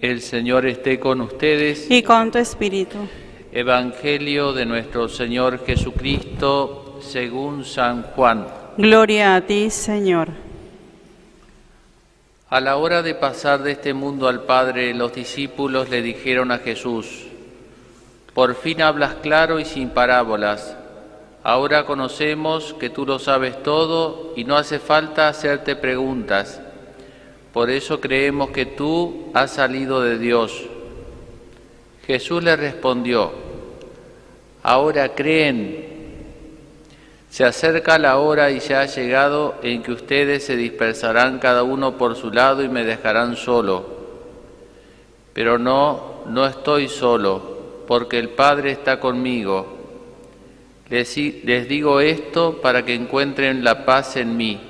El 0.00 0.22
Señor 0.22 0.64
esté 0.64 0.98
con 0.98 1.20
ustedes. 1.20 1.90
y 1.90 2.02
con 2.02 2.30
tu 2.30 2.38
espíritu. 2.38 2.96
Evangelio 3.52 4.54
de 4.54 4.64
nuestro 4.64 5.08
Señor 5.08 5.62
Jesucristo 5.66 7.00
según 7.02 7.66
San 7.66 8.04
Juan. 8.14 8.46
Gloria 8.78 9.36
a 9.36 9.42
ti, 9.42 9.68
Señor. 9.68 10.28
A 12.48 12.60
la 12.60 12.76
hora 12.76 13.02
de 13.02 13.14
pasar 13.14 13.62
de 13.62 13.72
este 13.72 13.92
mundo 13.92 14.26
al 14.26 14.44
Padre, 14.44 14.94
los 14.94 15.14
discípulos 15.14 15.90
le 15.90 16.00
dijeron 16.00 16.50
a 16.50 16.58
Jesús, 16.58 17.26
por 18.32 18.54
fin 18.54 18.80
hablas 18.80 19.16
claro 19.16 19.60
y 19.60 19.66
sin 19.66 19.90
parábolas. 19.90 20.76
Ahora 21.42 21.84
conocemos 21.84 22.74
que 22.80 22.88
tú 22.88 23.04
lo 23.04 23.18
sabes 23.18 23.62
todo 23.62 24.32
y 24.34 24.44
no 24.44 24.56
hace 24.56 24.78
falta 24.78 25.28
hacerte 25.28 25.76
preguntas. 25.76 26.62
Por 27.52 27.70
eso 27.70 28.00
creemos 28.00 28.50
que 28.50 28.66
tú 28.66 29.30
has 29.34 29.52
salido 29.52 30.00
de 30.02 30.18
Dios. 30.18 30.66
Jesús 32.06 32.42
le 32.42 32.56
respondió, 32.56 33.32
ahora 34.62 35.14
creen. 35.14 35.88
Se 37.28 37.44
acerca 37.44 37.98
la 37.98 38.18
hora 38.18 38.50
y 38.50 38.58
ya 38.58 38.80
ha 38.80 38.86
llegado 38.86 39.54
en 39.62 39.82
que 39.82 39.92
ustedes 39.92 40.44
se 40.44 40.56
dispersarán 40.56 41.38
cada 41.38 41.62
uno 41.62 41.96
por 41.96 42.16
su 42.16 42.32
lado 42.32 42.62
y 42.62 42.68
me 42.68 42.84
dejarán 42.84 43.36
solo. 43.36 44.00
Pero 45.32 45.58
no, 45.58 46.22
no 46.26 46.46
estoy 46.46 46.88
solo, 46.88 47.84
porque 47.86 48.18
el 48.18 48.30
Padre 48.30 48.72
está 48.72 48.98
conmigo. 48.98 49.78
Les, 50.88 51.16
les 51.16 51.68
digo 51.68 52.00
esto 52.00 52.60
para 52.60 52.84
que 52.84 52.94
encuentren 52.94 53.62
la 53.62 53.84
paz 53.84 54.16
en 54.16 54.36
mí. 54.36 54.69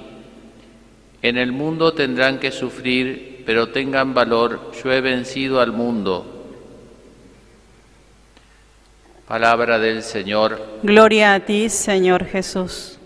En 1.22 1.36
el 1.36 1.52
mundo 1.52 1.92
tendrán 1.92 2.38
que 2.38 2.50
sufrir, 2.50 3.42
pero 3.44 3.68
tengan 3.68 4.14
valor, 4.14 4.72
yo 4.82 4.90
he 4.92 5.00
vencido 5.00 5.60
al 5.60 5.72
mundo. 5.72 6.40
Palabra 9.26 9.78
del 9.78 10.02
Señor. 10.02 10.80
Gloria 10.82 11.34
a 11.34 11.40
ti, 11.40 11.68
Señor 11.68 12.24
Jesús. 12.24 12.98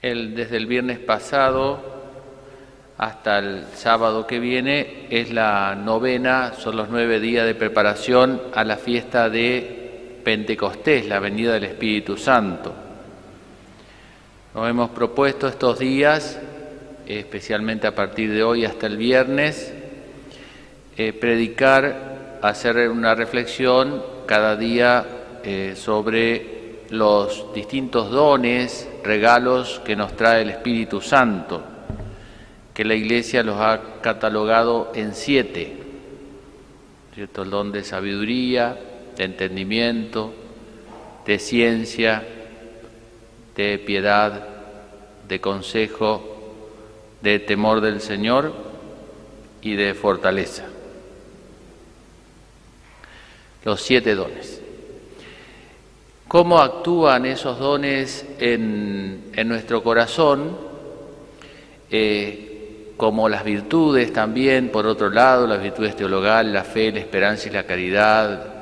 El, 0.00 0.34
desde 0.34 0.56
el 0.56 0.66
viernes 0.66 0.98
pasado 0.98 1.94
hasta 2.98 3.38
el 3.38 3.64
sábado 3.74 4.26
que 4.26 4.38
viene 4.38 5.06
es 5.10 5.30
la 5.30 5.74
novena, 5.74 6.52
son 6.54 6.76
los 6.76 6.88
nueve 6.88 7.20
días 7.20 7.46
de 7.46 7.54
preparación 7.54 8.40
a 8.54 8.64
la 8.64 8.76
fiesta 8.76 9.28
de 9.28 9.83
Pentecostés, 10.24 11.06
la 11.06 11.20
venida 11.20 11.52
del 11.52 11.64
Espíritu 11.64 12.16
Santo. 12.16 12.74
Nos 14.54 14.70
hemos 14.70 14.90
propuesto 14.90 15.46
estos 15.46 15.78
días, 15.78 16.40
especialmente 17.06 17.86
a 17.86 17.94
partir 17.94 18.32
de 18.32 18.42
hoy 18.42 18.64
hasta 18.64 18.86
el 18.86 18.96
viernes, 18.96 19.74
eh, 20.96 21.12
predicar, 21.12 22.38
hacer 22.40 22.88
una 22.88 23.14
reflexión 23.14 24.02
cada 24.26 24.56
día 24.56 25.04
eh, 25.44 25.74
sobre 25.76 26.84
los 26.90 27.52
distintos 27.54 28.10
dones, 28.10 28.88
regalos 29.02 29.82
que 29.84 29.96
nos 29.96 30.16
trae 30.16 30.42
el 30.42 30.50
Espíritu 30.50 31.00
Santo, 31.00 31.62
que 32.72 32.84
la 32.84 32.94
Iglesia 32.94 33.42
los 33.42 33.60
ha 33.60 34.00
catalogado 34.00 34.92
en 34.94 35.14
siete, 35.14 35.76
¿cierto? 37.14 37.42
El 37.42 37.50
don 37.50 37.72
de 37.72 37.84
sabiduría, 37.84 38.78
de 39.16 39.24
entendimiento, 39.24 40.32
de 41.26 41.38
ciencia, 41.38 42.22
de 43.56 43.78
piedad, 43.78 44.48
de 45.28 45.40
consejo, 45.40 46.34
de 47.22 47.38
temor 47.38 47.80
del 47.80 48.00
Señor 48.00 48.52
y 49.62 49.74
de 49.74 49.94
fortaleza. 49.94 50.64
Los 53.64 53.80
siete 53.80 54.14
dones. 54.14 54.60
¿Cómo 56.28 56.58
actúan 56.58 57.26
esos 57.26 57.58
dones 57.58 58.26
en, 58.38 59.30
en 59.34 59.48
nuestro 59.48 59.82
corazón? 59.82 60.56
Eh, 61.90 62.92
como 62.96 63.28
las 63.28 63.44
virtudes 63.44 64.12
también, 64.12 64.70
por 64.70 64.86
otro 64.86 65.10
lado, 65.10 65.46
las 65.46 65.62
virtudes 65.62 65.96
teologales, 65.96 66.52
la 66.52 66.64
fe, 66.64 66.92
la 66.92 67.00
esperanza 67.00 67.48
y 67.48 67.52
la 67.52 67.64
caridad, 67.64 68.53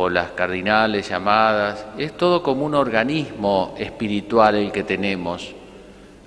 o 0.00 0.08
las 0.08 0.30
cardinales 0.30 1.08
llamadas, 1.08 1.84
es 1.98 2.16
todo 2.16 2.40
como 2.40 2.64
un 2.64 2.76
organismo 2.76 3.74
espiritual 3.76 4.54
el 4.54 4.70
que 4.70 4.84
tenemos, 4.84 5.52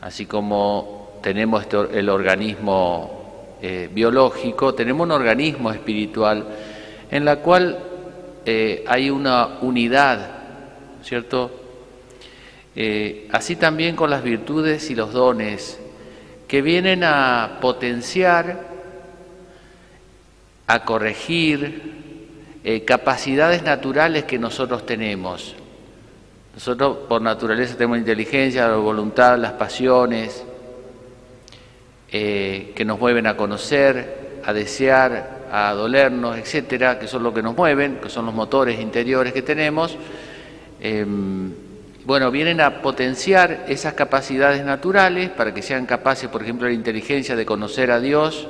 así 0.01 0.25
como 0.25 1.19
tenemos 1.23 1.61
este, 1.61 1.77
el 1.97 2.09
organismo 2.09 3.55
eh, 3.61 3.89
biológico, 3.89 4.73
tenemos 4.75 5.05
un 5.05 5.11
organismo 5.11 5.71
espiritual 5.71 6.45
en 7.09 7.23
la 7.23 7.37
cual 7.37 7.79
eh, 8.45 8.83
hay 8.89 9.09
una 9.09 9.59
unidad, 9.61 10.31
¿cierto? 11.01 11.49
Eh, 12.75 13.29
así 13.31 13.55
también 13.55 13.95
con 13.95 14.09
las 14.09 14.21
virtudes 14.21 14.89
y 14.89 14.95
los 14.95 15.13
dones 15.13 15.79
que 16.45 16.61
vienen 16.61 17.05
a 17.05 17.59
potenciar, 17.61 18.67
a 20.67 20.83
corregir, 20.83 22.00
eh, 22.63 22.85
capacidades 22.85 23.63
naturales 23.63 24.25
que 24.25 24.37
nosotros 24.37 24.85
tenemos. 24.85 25.55
Nosotros 26.53 26.97
por 27.07 27.21
naturaleza 27.21 27.75
tenemos 27.75 27.97
inteligencia, 27.97 28.67
la 28.67 28.75
voluntad, 28.75 29.37
las 29.37 29.53
pasiones, 29.53 30.43
eh, 32.11 32.73
que 32.75 32.85
nos 32.85 32.99
mueven 32.99 33.25
a 33.25 33.37
conocer, 33.37 34.41
a 34.45 34.53
desear, 34.53 35.39
a 35.51 35.73
dolernos, 35.73 36.37
etcétera, 36.37 36.99
que 36.99 37.07
son 37.07 37.23
lo 37.23 37.33
que 37.33 37.41
nos 37.41 37.55
mueven, 37.55 37.99
que 38.01 38.09
son 38.09 38.25
los 38.25 38.35
motores 38.35 38.79
interiores 38.79 39.33
que 39.33 39.41
tenemos. 39.41 39.97
Eh, 40.79 41.05
bueno, 42.03 42.31
vienen 42.31 42.61
a 42.61 42.81
potenciar 42.81 43.65
esas 43.67 43.93
capacidades 43.93 44.65
naturales 44.65 45.29
para 45.29 45.53
que 45.53 45.61
sean 45.61 45.85
capaces, 45.85 46.29
por 46.29 46.41
ejemplo, 46.41 46.67
la 46.67 46.73
inteligencia 46.73 47.35
de 47.35 47.45
conocer 47.45 47.91
a 47.91 47.99
Dios, 47.99 48.47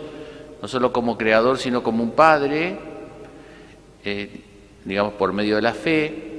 no 0.62 0.68
solo 0.68 0.92
como 0.92 1.18
creador, 1.18 1.58
sino 1.58 1.84
como 1.84 2.02
un 2.02 2.12
padre, 2.12 2.91
eh, 4.04 4.30
digamos, 4.86 5.14
por 5.14 5.34
medio 5.34 5.56
de 5.58 5.62
la 5.62 5.74
fe, 5.74 6.32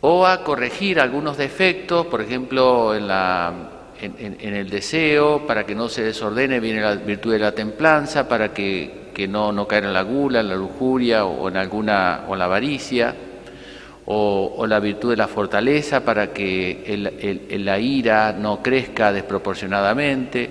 o 0.00 0.26
a 0.26 0.44
corregir 0.44 1.00
algunos 1.00 1.36
defectos, 1.36 2.06
por 2.06 2.20
ejemplo, 2.20 2.94
en, 2.94 3.08
la, 3.08 3.52
en, 4.00 4.54
el 4.54 4.70
deseo, 4.70 5.46
para 5.46 5.66
que 5.66 5.74
no 5.74 5.88
se 5.88 6.02
desordene, 6.02 6.60
viene 6.60 6.80
la 6.80 6.94
virtud 6.94 7.32
de 7.32 7.40
la 7.40 7.52
templanza, 7.52 8.28
para 8.28 8.52
que, 8.52 9.08
no, 9.28 9.50
no 9.50 9.66
caiga 9.66 9.88
en 9.88 9.94
la 9.94 10.02
gula, 10.02 10.40
en 10.40 10.48
la 10.48 10.54
lujuria 10.54 11.24
o 11.24 11.48
en 11.48 11.56
alguna 11.56 12.24
o 12.28 12.34
en 12.34 12.38
la 12.38 12.44
avaricia, 12.44 13.14
o, 14.06 14.64
la 14.66 14.78
virtud 14.78 15.10
de 15.10 15.16
la 15.16 15.26
fortaleza, 15.26 16.04
para 16.04 16.32
que 16.32 17.48
la 17.50 17.78
ira 17.78 18.32
no 18.32 18.62
crezca 18.62 19.12
desproporcionadamente. 19.12 20.48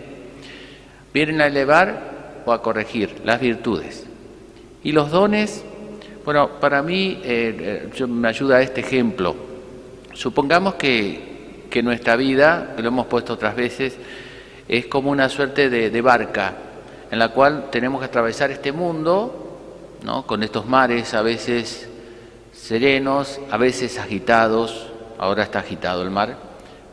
Vienen 1.13 1.41
a 1.41 1.47
elevar 1.47 2.43
o 2.45 2.51
a 2.51 2.61
corregir 2.61 3.21
las 3.23 3.39
virtudes. 3.39 4.05
Y 4.83 4.91
los 4.91 5.09
dones 5.09 5.63
bueno, 6.27 6.59
para 6.59 6.83
mí 6.83 7.21
eh, 7.23 7.89
me 8.05 8.27
ayuda 8.27 8.61
este 8.61 8.81
ejemplo. 8.81 9.33
Supongamos 10.11 10.73
que, 10.73 11.67
que, 11.69 11.81
nuestra 11.81 12.17
vida, 12.17 12.75
lo 12.77 12.89
hemos 12.89 13.05
puesto 13.05 13.31
otras 13.31 13.55
veces, 13.55 13.95
es 14.67 14.87
como 14.87 15.09
una 15.09 15.29
suerte 15.29 15.69
de, 15.69 15.89
de, 15.89 16.01
barca 16.01 16.53
en 17.09 17.17
la 17.17 17.29
cual 17.29 17.69
tenemos 17.71 18.01
que 18.01 18.07
atravesar 18.07 18.51
este 18.51 18.73
mundo, 18.73 19.57
¿no? 20.03 20.27
con 20.27 20.43
estos 20.43 20.65
mares 20.65 21.13
a 21.13 21.21
veces 21.21 21.87
serenos, 22.51 23.39
a 23.49 23.55
veces 23.55 23.97
agitados, 23.97 24.87
ahora 25.17 25.43
está 25.43 25.59
agitado 25.59 26.01
el 26.01 26.09
mar, 26.11 26.35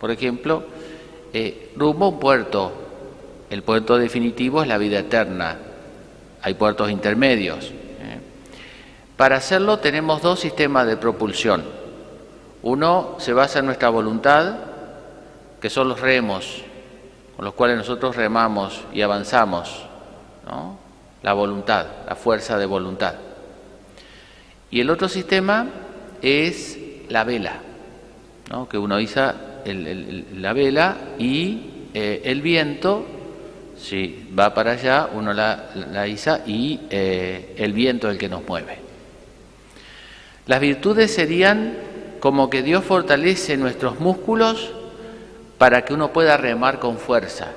por 0.01 0.13
ejemplo, 0.13 0.63
eh, 1.33 1.73
rumbo 1.75 2.05
a 2.05 2.09
un 2.11 2.21
puerto. 2.21 2.73
El 3.51 3.65
puerto 3.65 3.99
definitivo 3.99 4.63
es 4.63 4.69
la 4.69 4.79
vida 4.79 5.01
eterna. 5.01 5.59
Hay 6.41 6.55
puertos 6.55 6.89
intermedios, 6.89 7.73
para 9.17 9.37
hacerlo 9.37 9.79
tenemos 9.79 10.23
dos 10.23 10.41
sistemas 10.41 10.87
de 10.87 10.97
propulsión. 10.97 11.65
Uno 12.63 13.17
se 13.19 13.33
basa 13.33 13.61
en 13.61 13.67
nuestra 13.67 13.89
voluntad, 13.91 14.57
que 15.61 15.71
son 15.71 15.89
los 15.89 16.01
remos, 16.01 16.63
con 17.37 17.45
los 17.45 17.55
cuales 17.55 17.77
nosotros 17.77 18.17
remamos 18.17 18.83
y 18.93 19.03
avanzamos. 19.03 19.87
La 21.23 21.33
voluntad, 21.33 21.87
la 22.07 22.17
fuerza 22.17 22.59
de 22.59 22.67
voluntad. 22.67 23.15
Y 24.71 24.81
el 24.81 24.91
otro 24.91 25.09
sistema 25.09 25.67
es 26.21 26.79
la 27.09 27.25
vela, 27.25 27.61
que 28.69 28.79
uno 28.79 28.99
iza 28.99 29.35
la 29.65 30.53
vela 30.53 30.97
y 31.19 31.89
eh, 31.95 32.23
el 32.25 32.43
viento, 32.43 33.07
si 33.77 34.29
va 34.37 34.53
para 34.53 34.73
allá, 34.73 35.09
uno 35.13 35.33
la, 35.33 35.71
la 35.93 36.07
iza 36.07 36.41
y 36.47 36.81
eh, 36.91 37.55
el 37.57 37.73
viento 37.73 38.09
es 38.09 38.15
el 38.15 38.19
que 38.19 38.29
nos 38.29 38.47
mueve. 38.47 38.84
Las 40.47 40.61
virtudes 40.61 41.15
serían 41.15 41.75
como 42.21 42.51
que 42.51 42.63
Dios 42.63 42.85
fortalece 42.85 43.57
nuestros 43.57 44.01
músculos 44.01 44.73
para 45.59 45.85
que 45.85 45.95
uno 45.95 46.13
pueda 46.13 46.37
remar 46.37 46.79
con 46.79 46.99
fuerza. 46.99 47.53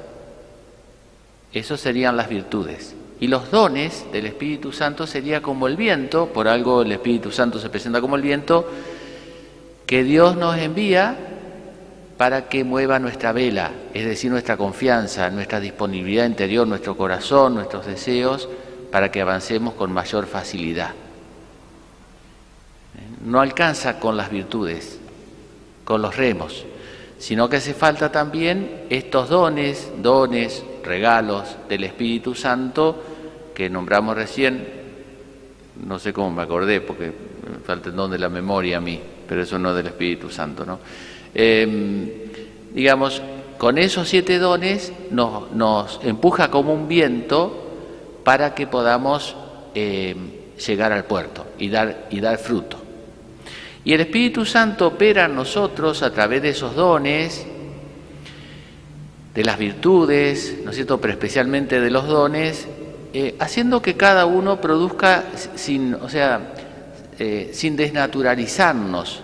Esas 1.53 1.79
serían 1.79 2.15
las 2.17 2.29
virtudes. 2.29 2.95
Y 3.19 3.27
los 3.27 3.49
dones 3.49 4.05
del 4.11 4.27
Espíritu 4.27 4.71
Santo 4.71 5.07
sería 5.07 5.41
como 5.41 5.67
el 5.67 5.75
viento, 5.75 6.27
por 6.27 6.47
algo 6.47 6.83
el 6.83 6.91
Espíritu 6.91 7.31
Santo 7.31 7.59
se 7.59 7.69
presenta 7.69 7.99
como 7.99 8.15
el 8.15 8.21
viento, 8.21 8.69
que 9.85 10.03
Dios 10.03 10.37
nos 10.37 10.57
envía 10.57 11.15
para 12.17 12.49
que 12.49 12.63
mueva 12.63 12.99
nuestra 12.99 13.31
vela, 13.31 13.71
es 13.93 14.05
decir, 14.05 14.31
nuestra 14.31 14.57
confianza, 14.57 15.29
nuestra 15.29 15.59
disponibilidad 15.59 16.25
interior, 16.25 16.67
nuestro 16.67 16.95
corazón, 16.95 17.55
nuestros 17.55 17.85
deseos, 17.85 18.49
para 18.91 19.11
que 19.11 19.21
avancemos 19.21 19.73
con 19.73 19.91
mayor 19.91 20.25
facilidad. 20.25 20.91
No 23.27 23.41
alcanza 23.41 23.99
con 23.99 24.15
las 24.15 24.31
virtudes, 24.31 25.01
con 25.83 26.01
los 26.01 26.15
remos, 26.15 26.63
sino 27.19 27.49
que 27.49 27.57
hace 27.57 27.73
falta 27.73 28.09
también 28.09 28.85
estos 28.89 29.27
dones, 29.27 29.91
dones, 30.01 30.63
regalos 30.81 31.57
del 31.67 31.83
Espíritu 31.83 32.33
Santo 32.33 33.03
que 33.53 33.69
nombramos 33.69 34.15
recién, 34.15 34.65
no 35.85 35.99
sé 35.99 36.13
cómo 36.13 36.31
me 36.31 36.43
acordé 36.43 36.79
porque 36.79 37.07
me 37.07 37.59
falta 37.65 37.89
el 37.89 37.97
don 37.97 38.11
de 38.11 38.17
la 38.17 38.29
memoria 38.29 38.77
a 38.77 38.81
mí, 38.81 38.97
pero 39.27 39.41
eso 39.41 39.59
no 39.59 39.71
es 39.71 39.75
del 39.75 39.87
Espíritu 39.87 40.29
Santo, 40.29 40.65
¿no? 40.65 40.79
Em, 41.35 42.09
digamos, 42.73 43.21
con 43.57 43.77
esos 43.77 44.07
siete 44.07 44.39
dones 44.39 44.93
nos, 45.11 45.99
empuja 46.01 46.49
como 46.49 46.73
un 46.73 46.87
viento 46.87 48.21
para 48.23 48.55
que 48.55 48.67
podamos 48.67 49.35
em, 49.73 50.31
llegar 50.65 50.93
al 50.93 51.03
puerto 51.03 51.45
y 51.59 51.67
dar 51.67 52.37
fruto. 52.37 52.86
Y 53.87 53.93
el 53.93 54.01
Espíritu 54.01 54.43
Santo 54.43 54.87
opera 54.87 55.27
en 55.27 55.35
nosotros 55.35 56.03
a 56.03 56.11
través 56.11 56.41
de 56.41 56.49
esos 56.49 56.75
dones, 56.75 57.47
de 59.33 59.43
las 59.45 59.57
virtudes, 59.57 60.57
¿no 60.65 60.71
es 60.71 60.75
cierto?, 60.75 60.99
pero 60.99 61.13
especialmente 61.13 61.79
de 61.79 61.89
los 61.89 62.05
dones, 62.05 62.67
eh, 63.13 63.37
haciendo 63.39 63.81
que 63.81 63.95
cada 63.95 64.25
uno 64.25 64.59
produzca 64.59 65.23
sin, 65.55 65.93
o 65.93 66.09
sea, 66.09 66.53
eh, 67.17 67.51
sin 67.53 67.77
desnaturalizarnos, 67.77 69.23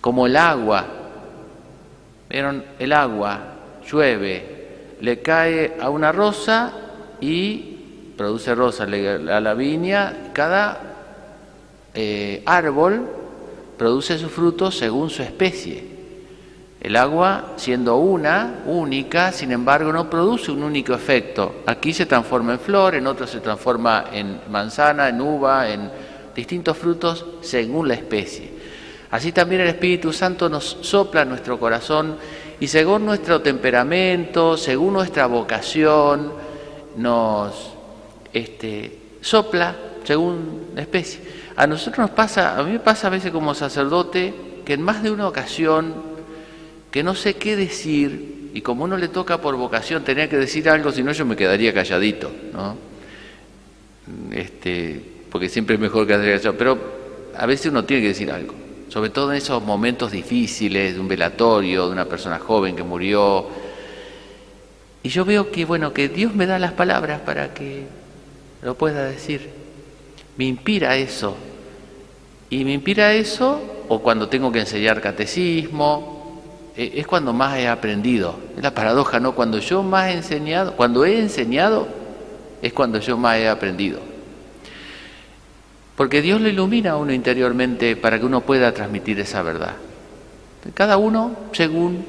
como 0.00 0.26
el 0.26 0.34
agua. 0.34 0.86
¿Vieron? 2.30 2.64
El 2.78 2.94
agua 2.94 3.40
llueve, 3.92 4.96
le 5.02 5.20
cae 5.20 5.76
a 5.78 5.90
una 5.90 6.12
rosa 6.12 6.72
y 7.20 8.14
produce 8.16 8.54
rosa, 8.54 8.84
a 8.84 9.40
la 9.42 9.52
viña, 9.52 10.30
cada 10.32 10.80
eh, 11.92 12.42
árbol 12.46 13.17
produce 13.78 14.18
su 14.18 14.28
fruto 14.28 14.70
según 14.70 15.08
su 15.08 15.22
especie. 15.22 15.96
El 16.80 16.94
agua, 16.96 17.54
siendo 17.56 17.96
una, 17.96 18.62
única, 18.66 19.32
sin 19.32 19.50
embargo, 19.50 19.92
no 19.92 20.08
produce 20.08 20.52
un 20.52 20.62
único 20.62 20.94
efecto. 20.94 21.62
Aquí 21.66 21.92
se 21.92 22.06
transforma 22.06 22.52
en 22.52 22.60
flor, 22.60 22.94
en 22.94 23.06
otro 23.06 23.26
se 23.26 23.40
transforma 23.40 24.06
en 24.12 24.40
manzana, 24.50 25.08
en 25.08 25.20
uva, 25.20 25.70
en 25.70 25.90
distintos 26.34 26.76
frutos 26.76 27.24
según 27.40 27.88
la 27.88 27.94
especie. 27.94 28.58
Así 29.10 29.32
también 29.32 29.62
el 29.62 29.68
Espíritu 29.68 30.12
Santo 30.12 30.48
nos 30.48 30.78
sopla 30.82 31.22
en 31.22 31.30
nuestro 31.30 31.58
corazón 31.58 32.16
y 32.60 32.68
según 32.68 33.06
nuestro 33.06 33.40
temperamento, 33.40 34.56
según 34.56 34.92
nuestra 34.92 35.26
vocación, 35.26 36.32
nos 36.96 37.72
este, 38.32 38.98
sopla 39.20 39.74
según 40.04 40.68
la 40.74 40.82
especie. 40.82 41.20
A 41.58 41.66
nosotros 41.66 41.98
nos 41.98 42.10
pasa, 42.10 42.56
a 42.56 42.62
mí 42.62 42.70
me 42.70 42.78
pasa 42.78 43.08
a 43.08 43.10
veces 43.10 43.32
como 43.32 43.52
sacerdote, 43.52 44.32
que 44.64 44.74
en 44.74 44.82
más 44.82 45.02
de 45.02 45.10
una 45.10 45.26
ocasión 45.26 45.92
que 46.92 47.02
no 47.02 47.16
sé 47.16 47.34
qué 47.34 47.56
decir 47.56 48.50
y 48.54 48.60
como 48.60 48.84
uno 48.84 48.96
le 48.96 49.08
toca 49.08 49.40
por 49.40 49.56
vocación 49.56 50.04
tenía 50.04 50.28
que 50.28 50.36
decir 50.36 50.70
algo, 50.70 50.92
si 50.92 51.02
no 51.02 51.10
yo 51.10 51.26
me 51.26 51.34
quedaría 51.34 51.74
calladito, 51.74 52.30
¿no? 52.52 52.76
Este, 54.30 55.02
porque 55.32 55.48
siempre 55.48 55.74
es 55.74 55.80
mejor 55.80 56.06
quedarse 56.06 56.30
callado, 56.30 56.56
pero 56.56 56.78
a 57.36 57.44
veces 57.44 57.72
uno 57.72 57.84
tiene 57.84 58.02
que 58.02 58.08
decir 58.10 58.30
algo, 58.30 58.54
sobre 58.88 59.10
todo 59.10 59.32
en 59.32 59.38
esos 59.38 59.60
momentos 59.60 60.12
difíciles 60.12 60.94
de 60.94 61.00
un 61.00 61.08
velatorio, 61.08 61.86
de 61.86 61.92
una 61.92 62.04
persona 62.04 62.38
joven 62.38 62.76
que 62.76 62.84
murió. 62.84 63.48
Y 65.02 65.08
yo 65.08 65.24
veo 65.24 65.50
que, 65.50 65.64
bueno, 65.64 65.92
que 65.92 66.08
Dios 66.08 66.36
me 66.36 66.46
da 66.46 66.60
las 66.60 66.74
palabras 66.74 67.20
para 67.22 67.52
que 67.52 67.82
lo 68.62 68.76
pueda 68.76 69.02
decir. 69.06 69.57
Me 70.38 70.44
inspira 70.44 70.96
eso. 70.96 71.36
Y 72.48 72.64
me 72.64 72.72
inspira 72.72 73.12
eso 73.12 73.60
o 73.88 73.98
cuando 73.98 74.28
tengo 74.28 74.50
que 74.52 74.60
enseñar 74.60 75.00
catecismo, 75.00 76.40
eh, 76.76 76.92
es 76.94 77.06
cuando 77.06 77.32
más 77.32 77.58
he 77.58 77.68
aprendido. 77.68 78.38
Es 78.56 78.62
la 78.62 78.72
paradoja, 78.72 79.18
¿no? 79.18 79.34
Cuando 79.34 79.58
yo 79.58 79.82
más 79.82 80.08
he 80.08 80.12
enseñado, 80.12 80.74
cuando 80.76 81.04
he 81.04 81.18
enseñado, 81.18 81.88
es 82.62 82.72
cuando 82.72 83.00
yo 83.00 83.16
más 83.16 83.36
he 83.38 83.48
aprendido. 83.48 83.98
Porque 85.96 86.22
Dios 86.22 86.40
lo 86.40 86.48
ilumina 86.48 86.92
a 86.92 86.96
uno 86.96 87.12
interiormente 87.12 87.96
para 87.96 88.20
que 88.20 88.24
uno 88.24 88.42
pueda 88.42 88.72
transmitir 88.72 89.18
esa 89.18 89.42
verdad. 89.42 89.74
Cada 90.74 90.96
uno 90.98 91.36
según 91.52 92.04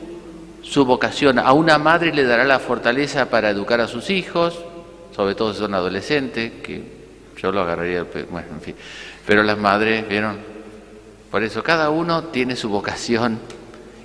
su 0.62 0.86
vocación. 0.86 1.40
A 1.40 1.54
una 1.54 1.80
madre 1.80 2.14
le 2.14 2.24
dará 2.26 2.44
la 2.44 2.60
fortaleza 2.60 3.32
para 3.32 3.50
educar 3.50 3.82
a 3.82 3.88
sus 3.88 4.12
hijos, 4.12 4.60
sobre 5.16 5.34
todo 5.34 5.54
si 5.54 5.60
son 5.60 5.74
adolescentes, 5.74 6.52
que 6.62 6.99
yo 7.42 7.52
lo 7.52 7.62
agarraría, 7.62 8.06
bueno, 8.30 8.48
en 8.54 8.62
fin. 8.62 8.76
Pero 9.26 9.44
las 9.44 9.58
madres, 9.58 10.08
¿vieron? 10.08 10.38
Por 11.32 11.44
eso 11.44 11.64
cada 11.64 11.90
uno 11.90 12.26
tiene 12.26 12.56
su 12.56 12.70
vocación 12.70 13.40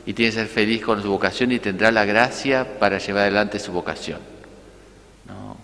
y 0.06 0.12
tiene 0.12 0.30
que 0.30 0.38
ser 0.38 0.46
feliz 0.46 0.82
con 0.82 1.02
su 1.02 1.08
vocación 1.08 1.52
y 1.52 1.58
tendrá 1.58 1.90
la 1.90 2.04
gracia 2.04 2.78
para 2.78 2.98
llevar 2.98 3.22
adelante 3.22 3.58
su 3.58 3.72
vocación. 3.72 4.18
¿no? 5.26 5.56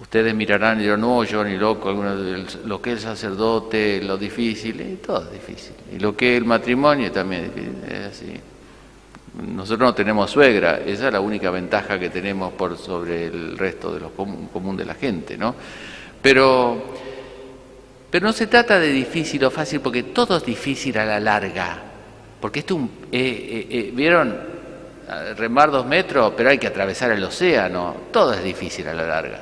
Ustedes 0.00 0.34
mirarán 0.34 0.78
y 0.78 0.82
dirán, 0.82 1.00
no, 1.00 1.24
yo 1.24 1.42
ni 1.42 1.56
loco, 1.56 1.92
lo 1.92 2.82
que 2.82 2.92
es 2.92 2.98
el 2.98 3.02
sacerdote, 3.02 4.02
lo 4.02 4.18
difícil, 4.18 4.80
eh, 4.80 4.98
todo 5.04 5.24
es 5.24 5.32
difícil. 5.32 5.74
Y 5.94 5.98
lo 5.98 6.14
que 6.14 6.32
es 6.32 6.38
el 6.38 6.44
matrimonio 6.44 7.10
también 7.10 7.44
es 7.44 7.54
difícil, 7.54 7.84
es 7.88 8.06
así. 8.06 8.40
Nosotros 9.42 9.88
no 9.88 9.94
tenemos 9.94 10.30
suegra, 10.30 10.80
esa 10.84 11.08
es 11.08 11.12
la 11.12 11.20
única 11.20 11.50
ventaja 11.50 11.98
que 11.98 12.08
tenemos 12.08 12.52
por 12.54 12.76
sobre 12.78 13.26
el 13.26 13.56
resto 13.56 13.92
de 13.92 14.00
lo 14.00 14.10
común, 14.10 14.76
de 14.76 14.84
la 14.84 14.94
gente, 14.94 15.36
¿no? 15.36 15.54
Pero, 16.26 16.82
pero 18.10 18.26
no 18.26 18.32
se 18.32 18.48
trata 18.48 18.80
de 18.80 18.88
difícil 18.88 19.44
o 19.44 19.50
fácil, 19.52 19.78
porque 19.78 20.02
todo 20.02 20.38
es 20.38 20.44
difícil 20.44 20.98
a 20.98 21.04
la 21.04 21.20
larga. 21.20 21.78
Porque 22.40 22.58
esto, 22.58 22.76
eh, 23.12 23.20
eh, 23.20 23.66
eh, 23.70 23.90
¿vieron? 23.94 24.36
Remar 25.36 25.70
dos 25.70 25.86
metros, 25.86 26.32
pero 26.36 26.48
hay 26.48 26.58
que 26.58 26.66
atravesar 26.66 27.12
el 27.12 27.22
océano. 27.22 27.94
Todo 28.10 28.34
es 28.34 28.42
difícil 28.42 28.88
a 28.88 28.94
la 28.94 29.06
larga. 29.06 29.40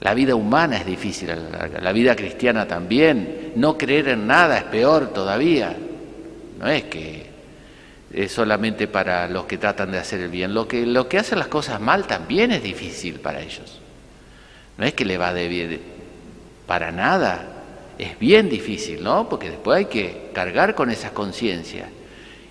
La 0.00 0.12
vida 0.12 0.34
humana 0.34 0.76
es 0.76 0.84
difícil 0.84 1.30
a 1.30 1.36
la 1.36 1.48
larga. 1.48 1.80
La 1.80 1.92
vida 1.92 2.14
cristiana 2.14 2.68
también. 2.68 3.52
No 3.56 3.78
creer 3.78 4.08
en 4.08 4.26
nada 4.26 4.58
es 4.58 4.64
peor 4.64 5.14
todavía. 5.14 5.74
No 6.58 6.68
es 6.68 6.84
que 6.84 7.24
es 8.12 8.30
solamente 8.30 8.86
para 8.86 9.26
los 9.30 9.46
que 9.46 9.56
tratan 9.56 9.92
de 9.92 9.98
hacer 9.98 10.20
el 10.20 10.28
bien. 10.28 10.52
Lo 10.52 10.68
que, 10.68 10.84
lo 10.84 11.08
que 11.08 11.16
hacen 11.16 11.38
las 11.38 11.48
cosas 11.48 11.80
mal 11.80 12.06
también 12.06 12.52
es 12.52 12.62
difícil 12.62 13.18
para 13.18 13.40
ellos. 13.40 13.80
No 14.78 14.84
es 14.84 14.94
que 14.94 15.04
le 15.04 15.18
va 15.18 15.32
de 15.32 15.48
bien. 15.48 15.80
Para 16.66 16.90
nada 16.90 17.54
es 17.98 18.18
bien 18.18 18.48
difícil, 18.48 19.02
¿no? 19.02 19.28
Porque 19.28 19.50
después 19.50 19.78
hay 19.78 19.84
que 19.86 20.30
cargar 20.32 20.74
con 20.74 20.90
esas 20.90 21.12
conciencias. 21.12 21.88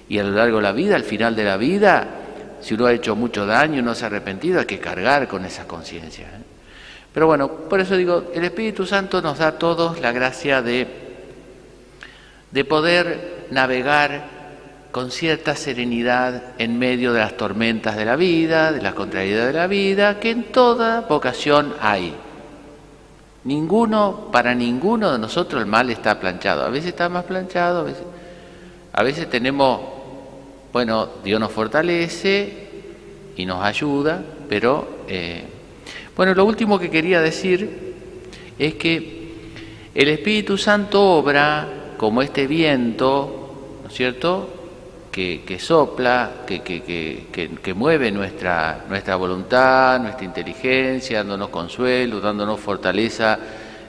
Y 0.07 0.19
a 0.19 0.23
lo 0.23 0.31
largo 0.31 0.57
de 0.57 0.63
la 0.63 0.71
vida, 0.71 0.95
al 0.95 1.03
final 1.03 1.35
de 1.35 1.43
la 1.43 1.57
vida, 1.57 2.07
si 2.61 2.75
uno 2.75 2.85
ha 2.85 2.93
hecho 2.93 3.15
mucho 3.15 3.45
daño, 3.45 3.81
no 3.81 3.95
se 3.95 4.05
ha 4.05 4.07
arrepentido, 4.07 4.59
hay 4.59 4.65
que 4.65 4.79
cargar 4.79 5.27
con 5.27 5.45
esas 5.45 5.65
conciencias. 5.65 6.27
¿eh? 6.29 6.43
Pero 7.13 7.27
bueno, 7.27 7.49
por 7.49 7.79
eso 7.79 7.95
digo, 7.95 8.31
el 8.33 8.43
Espíritu 8.43 8.85
Santo 8.85 9.21
nos 9.21 9.39
da 9.39 9.47
a 9.47 9.57
todos 9.59 9.99
la 9.99 10.11
gracia 10.11 10.61
de, 10.61 10.87
de 12.51 12.65
poder 12.65 13.47
navegar 13.51 14.32
con 14.93 15.09
cierta 15.09 15.55
serenidad 15.55 16.53
en 16.59 16.77
medio 16.77 17.13
de 17.13 17.19
las 17.19 17.35
tormentas 17.35 17.97
de 17.97 18.05
la 18.05 18.15
vida, 18.15 18.71
de 18.71 18.79
las 18.79 18.93
contrariedades 18.93 19.47
de 19.47 19.59
la 19.59 19.65
vida, 19.65 20.19
que 20.19 20.29
en 20.29 20.43
toda 20.51 21.01
vocación 21.01 21.73
hay. 21.81 22.13
Ninguno, 23.43 24.29
para 24.31 24.53
ninguno 24.53 25.11
de 25.11 25.17
nosotros 25.17 25.63
el 25.63 25.67
mal 25.67 25.89
está 25.89 26.19
planchado. 26.19 26.63
A 26.63 26.69
veces 26.69 26.89
está 26.89 27.09
más 27.09 27.23
planchado, 27.23 27.87
a 28.93 29.01
veces, 29.01 29.27
tenemos, 29.31 29.81
bueno, 30.71 31.09
Dios 31.23 31.39
nos 31.39 31.51
fortalece 31.51 32.53
y 33.35 33.47
nos 33.47 33.65
ayuda, 33.65 34.23
pero, 34.47 35.05
eh, 35.07 35.43
bueno, 36.15 36.35
lo 36.35 36.45
último 36.45 36.77
que 36.77 36.91
quería 36.91 37.19
decir 37.19 37.95
es 38.59 38.75
que 38.75 39.33
el 39.95 40.07
Espíritu 40.09 40.55
Santo 40.55 41.01
obra 41.01 41.95
como 41.97 42.21
este 42.21 42.45
viento, 42.45 43.79
¿no 43.81 43.89
es 43.89 43.95
cierto?, 43.95 44.59
que, 45.13 45.59
sopla, 45.59 46.31
que, 46.47 47.73
mueve 47.75 48.11
nuestra, 48.11 48.83
voluntad, 49.15 49.99
nuestra 49.99 50.25
inteligencia, 50.25 51.19
dándonos 51.19 51.49
consuelo, 51.49 52.19
dándonos 52.19 52.59
fortaleza 52.59 53.37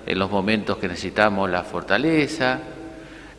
en 0.04 0.18
los 0.18 0.30
momentos 0.30 0.76
que 0.76 0.86
necesitamos 0.86 1.48
la 1.48 1.62
fortaleza, 1.62 2.58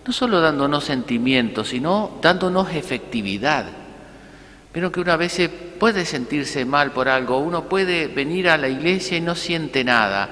no 0.04 0.12
solo 0.12 0.42
dándonos 0.42 0.84
sentimientos, 0.84 1.70
sino 1.70 2.18
dándonos 2.24 2.74
efectividad. 2.74 3.66
Vieron 4.74 4.92
que 4.92 5.02
uno 5.02 5.12
a 5.12 5.18
veces 5.18 5.52
puede 5.80 6.06
sentirse 6.06 6.66
mal 6.66 6.90
por 6.90 7.08
algo, 7.08 7.38
uno 7.38 7.66
puede 7.66 8.08
venir 8.08 8.50
a 8.50 8.58
la 8.58 8.68
iglesia 8.68 9.16
y 9.16 9.22
no 9.22 9.36
siente 9.36 9.84
nada, 9.84 10.28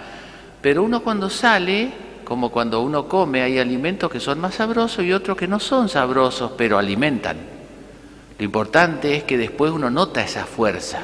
pero 0.60 0.82
uno 0.82 1.04
cuando 1.04 1.30
sale, 1.30 1.92
como 2.24 2.50
cuando 2.50 2.82
uno 2.82 3.08
come, 3.08 3.42
hay 3.42 3.60
alimentos 3.60 4.12
que 4.12 4.20
son 4.20 4.40
más 4.40 4.56
sabrosos 4.56 5.04
y 5.04 5.14
otros 5.14 5.38
que 5.38 5.48
no 5.48 5.60
son 5.60 5.90
sabrosos, 5.90 6.52
pero 6.58 6.78
alimentan. 6.78 7.38
Lo 8.38 8.46
importante 8.46 9.16
es 9.16 9.24
que 9.24 9.38
después 9.38 9.72
uno 9.72 9.90
nota 9.90 10.24
esa 10.24 10.46
fuerza. 10.46 11.02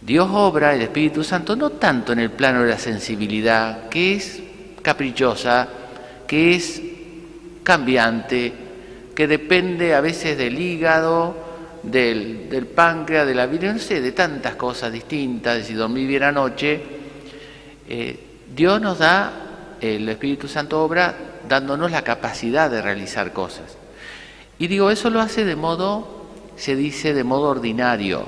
Dios 0.00 0.28
obra, 0.32 0.74
el 0.74 0.82
Espíritu 0.82 1.22
Santo, 1.22 1.56
no 1.56 1.70
tanto 1.70 2.12
en 2.12 2.20
el 2.20 2.30
plano 2.30 2.62
de 2.62 2.70
la 2.70 2.78
sensibilidad, 2.78 3.88
que 3.88 4.14
es 4.14 4.42
caprichosa, 4.82 5.68
que 6.26 6.54
es 6.54 6.82
cambiante, 7.62 8.52
que 9.14 9.26
depende 9.26 9.94
a 9.94 10.00
veces 10.00 10.38
del 10.38 10.58
hígado, 10.58 11.36
del, 11.82 12.66
páncreas, 12.74 13.26
de 13.26 13.34
la 13.34 13.46
vida, 13.46 13.72
no 13.72 13.78
sé, 13.78 14.00
de 14.00 14.12
tantas 14.12 14.54
cosas 14.54 14.92
distintas, 14.92 15.56
de 15.56 15.64
si 15.64 15.74
dormí 15.74 16.06
bien 16.06 16.22
anoche. 16.22 16.80
Eh, 17.88 18.18
Dios 18.54 18.80
nos 18.80 18.98
da, 18.98 19.49
el 19.80 20.08
Espíritu 20.08 20.48
Santo 20.48 20.82
obra 20.82 21.14
dándonos 21.48 21.90
la 21.90 22.02
capacidad 22.02 22.70
de 22.70 22.82
realizar 22.82 23.32
cosas. 23.32 23.76
Y 24.58 24.66
digo, 24.66 24.90
eso 24.90 25.10
lo 25.10 25.20
hace 25.20 25.44
de 25.44 25.56
modo, 25.56 26.26
se 26.56 26.76
dice, 26.76 27.14
de 27.14 27.24
modo 27.24 27.48
ordinario. 27.48 28.26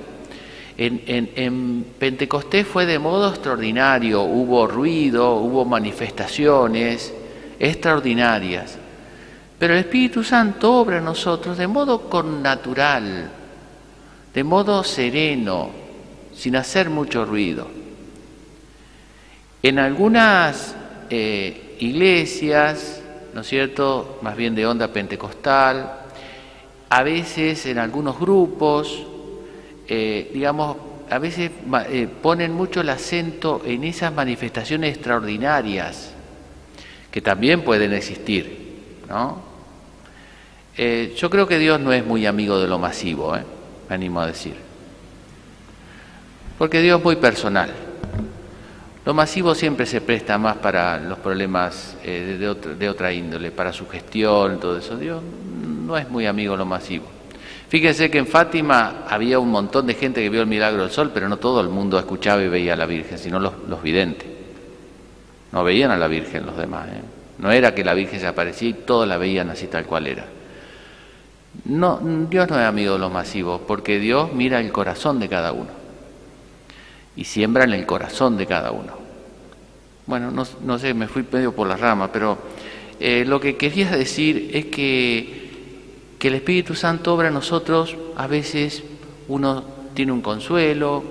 En, 0.79 1.03
en, 1.07 1.85
Pentecostés 1.99 2.67
fue 2.67 2.87
de 2.87 2.99
modo 2.99 3.29
extraordinario, 3.29 4.23
hubo 4.23 4.67
ruido, 4.67 5.35
hubo 5.35 5.65
manifestaciones 5.65 7.13
extraordinarias. 7.59 8.79
Pero 9.59 9.75
el 9.75 9.81
Espíritu 9.81 10.25
Santo 10.25 10.75
obra 10.75 10.99
en 10.99 11.05
nosotros 11.05 11.59
de 11.59 11.67
modo 11.67 12.09
connatural, 12.09 13.31
de 14.33 14.45
modo 14.45 14.83
sereno, 14.83 15.71
sin 16.35 16.57
hacer 16.57 16.89
mucho 16.89 17.27
ruido. 17.27 17.69
En 19.63 19.79
algunas 19.79 20.75
eh, 21.15 21.77
iglesias, 21.81 23.03
¿no 23.35 23.43
es 23.43 23.47
cierto?, 23.47 24.19
más 24.23 24.35
bien 24.35 24.55
de 24.55 24.65
onda 24.65 24.89
pentecostal, 24.89 25.93
a 26.89 27.03
veces 27.03 27.67
en 27.67 27.77
algunos 27.77 28.19
grupos, 28.19 29.05
eh, 29.89 30.31
digamos, 30.33 30.79
a 31.11 31.19
veces 31.19 31.51
eh, 31.91 32.09
ponen 32.23 32.55
mucho 32.55 32.81
el 32.81 32.89
acento 32.89 33.61
en 33.67 33.85
esas 33.85 34.11
manifestaciones 34.15 34.95
extraordinarias 34.95 36.15
que 37.11 37.21
también 37.21 37.61
pueden 37.61 37.93
existir, 37.93 38.95
¿no? 39.07 39.53
yo 40.75 41.29
creo 41.29 41.47
que 41.47 41.59
Dios 41.59 41.79
no 41.79 41.93
es 41.93 42.07
muy 42.07 42.25
amigo 42.25 42.59
de 42.59 42.67
lo 42.67 42.79
masivo, 42.79 43.33
me 43.87 43.95
animo 43.95 44.23
a 44.23 44.29
decir. 44.29 44.55
Porque 46.57 46.81
Dios 46.81 47.01
es 47.01 47.05
muy 47.05 47.17
personal. 47.17 47.82
Lo 49.05 49.15
masivo 49.15 49.53
siempre 49.57 49.85
se 49.85 50.01
presta 50.01 50.39
más 50.39 50.59
para 50.59 51.01
los 51.01 51.19
problemas 51.19 51.97
eh, 52.05 52.37
de, 52.39 52.89
otra, 52.89 53.13
índole, 53.13 53.51
para 53.51 53.73
su 53.73 53.89
gestión, 53.89 54.61
todo 54.61 54.79
eso. 54.79 54.97
Dios 54.97 55.21
no 55.85 55.97
es 55.99 56.09
muy 56.09 56.27
amigo 56.27 56.53
de 56.53 56.59
lo 56.59 56.67
masivo. 56.67 57.07
Fíjense 57.69 58.11
que 58.11 58.19
en 58.19 58.29
Fátima 58.29 59.05
había 59.09 59.41
un 59.41 59.51
montón 59.51 59.89
de 59.89 59.95
gente 59.95 60.23
que 60.23 60.29
vio 60.29 60.43
el 60.43 60.47
milagro 60.47 60.83
del 60.83 60.93
sol, 60.93 61.11
pero 61.13 61.29
no 61.29 61.39
todo 61.39 61.61
el 61.61 61.69
mundo 61.69 61.99
escuchaba 61.99 62.43
y 62.43 62.49
veía 62.49 62.75
a 62.75 62.77
la 62.77 62.87
Virgen, 62.87 63.19
sino 63.19 63.41
los, 63.41 63.55
los 63.69 63.83
videntes. 63.83 64.29
No 65.51 65.65
veían 65.65 65.91
a 65.91 65.97
la 65.97 66.07
Virgen 66.07 66.47
los 66.47 66.57
demás. 66.57 66.87
¿eh? 66.89 67.03
No 67.39 67.51
era 67.51 67.75
que 67.75 67.83
la 67.83 67.95
Virgen 67.95 68.21
se 68.21 68.27
aparecía 68.29 68.69
y 68.69 68.75
todos 68.75 69.09
la 69.09 69.17
veían 69.17 69.51
así 69.51 69.67
tal 69.67 69.85
cual 69.85 70.07
era. 70.07 70.27
No, 71.65 71.99
Dios 72.31 72.49
no 72.49 72.59
es 72.59 72.67
amigo 72.67 72.93
de 72.93 72.99
los 73.01 73.11
masivos, 73.11 73.63
porque 73.67 73.99
Dios 73.99 74.33
mira 74.33 74.61
el 74.61 74.71
corazón 74.71 75.19
de 75.19 75.29
cada 75.29 75.53
uno 75.53 75.82
y 77.17 77.25
siembra 77.25 77.65
en 77.65 77.73
el 77.73 77.87
corazón 77.87 78.37
de 78.37 78.47
cada 78.47 78.71
uno. 78.71 78.93
Bueno, 80.07 80.31
no, 80.31 80.79
sé, 80.79 80.95
me 80.95 81.09
fui 81.09 81.25
medio 81.31 81.55
por 81.55 81.67
la 81.67 81.77
rama, 81.77 82.11
pero 82.11 82.39
eh, 82.99 83.25
lo 83.27 83.41
que 83.41 83.57
quería 83.57 83.91
decir 83.91 84.51
es 84.53 84.67
que, 84.67 85.51
que 86.19 86.29
el 86.29 86.35
Espíritu 86.35 86.75
Santo 86.75 87.15
obra 87.15 87.29
en 87.29 87.35
nosotros, 87.35 87.97
a 88.17 88.27
veces 88.27 88.83
uno 89.29 89.65
tiene 89.95 90.13
un 90.13 90.23
consuelo, 90.23 91.05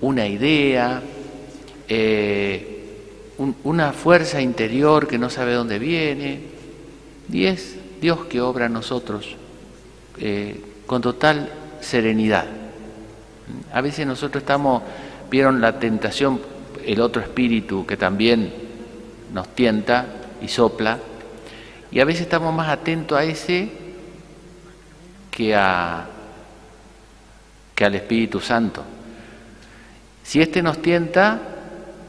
una 0.00 0.26
idea, 0.26 1.02
eh, 1.88 2.72
una 3.64 3.92
fuerza 3.92 4.40
interior 4.40 5.06
que 5.06 5.18
no 5.18 5.30
sabe 5.30 5.52
dónde 5.52 5.78
viene, 5.78 6.40
y 7.30 7.44
es 7.44 7.76
Dios 8.00 8.26
que 8.26 8.40
obra 8.40 8.66
en 8.66 8.72
nosotros 8.72 9.36
eh, 10.18 10.60
con 10.86 11.02
total 11.02 11.50
serenidad. 11.80 12.46
A 13.72 13.80
veces 13.80 14.06
nosotros 14.06 14.42
estamos, 14.42 14.82
vieron 15.30 15.60
la 15.60 15.78
tentación, 15.78 16.40
el 16.84 17.00
otro 17.00 17.22
espíritu 17.22 17.86
que 17.86 17.96
también 17.96 18.52
nos 19.32 19.48
tienta 19.54 20.06
y 20.40 20.48
sopla, 20.48 20.98
y 21.90 22.00
a 22.00 22.04
veces 22.04 22.22
estamos 22.22 22.54
más 22.54 22.68
atentos 22.68 23.18
a 23.18 23.24
ese 23.24 23.70
que, 25.30 25.54
a, 25.54 26.06
que 27.74 27.84
al 27.84 27.94
Espíritu 27.94 28.40
Santo. 28.40 28.82
Si 30.22 30.40
este 30.40 30.62
nos 30.62 30.82
tienta, 30.82 31.40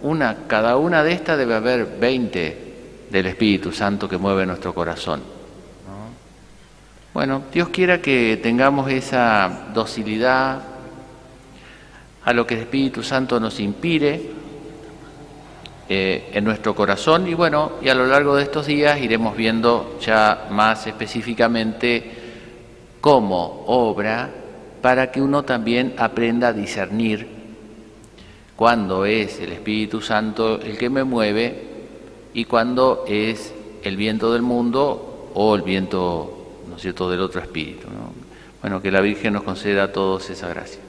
una, 0.02 0.48
cada 0.48 0.78
una 0.78 1.04
de 1.04 1.14
estas 1.14 1.38
debe 1.38 1.56
haber 1.56 1.98
20 2.00 2.68
del 3.10 3.26
Espíritu 3.28 3.72
Santo 3.72 4.10
que 4.10 4.18
mueve 4.18 4.46
nuestro 4.46 4.74
corazón. 4.74 5.22
Bueno, 7.14 7.44
Dios 7.52 7.70
quiera 7.70 8.02
que 8.02 8.40
tengamos 8.42 8.92
esa 8.92 9.70
docilidad 9.74 10.62
a 12.28 12.34
lo 12.34 12.46
que 12.46 12.56
el 12.56 12.60
Espíritu 12.60 13.04
Santo 13.04 13.40
nos 13.40 13.58
inspire 13.62 14.22
eh, 15.88 16.30
en 16.34 16.44
nuestro 16.44 16.76
corazón 16.76 17.26
y 17.26 17.34
bueno, 17.34 17.72
y 17.82 17.88
a 17.88 17.96
lo 17.96 18.06
largo 18.06 18.36
de 18.36 18.44
estos 18.44 18.66
días 18.66 19.00
iremos 19.00 19.38
viendo 19.38 19.98
ya 20.02 20.48
más 20.52 20.86
específicamente 20.88 22.12
cómo 23.00 23.64
obra 23.68 24.30
para 24.82 25.10
que 25.10 25.22
uno 25.22 25.44
también 25.44 25.94
aprenda 25.98 26.50
a 26.50 26.54
discernir 26.54 27.26
cuándo 28.58 29.06
es 29.06 29.40
el 29.40 29.54
Espíritu 29.54 30.02
Santo 30.02 30.60
el 30.60 30.78
que 30.78 30.90
me 30.90 31.06
mueve 31.06 31.64
y 32.34 32.44
cuándo 32.44 33.06
es 33.08 33.54
el 33.84 33.96
viento 33.96 34.34
del 34.34 34.42
mundo 34.42 35.32
o 35.34 35.56
el 35.56 35.62
viento 35.62 36.66
¿no 36.68 36.76
es 36.76 36.82
cierto?, 36.82 37.10
del 37.10 37.22
otro 37.22 37.40
espíritu. 37.40 37.88
Bueno, 38.62 38.82
que 38.82 38.92
la 38.92 39.00
Virgen 39.00 39.32
nos 39.32 39.44
conceda 39.44 39.84
a 39.84 39.92
todos 39.94 40.30
esa 40.30 40.50
gracia. 40.50 40.82